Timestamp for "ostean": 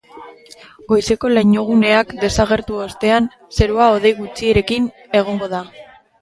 2.87-3.29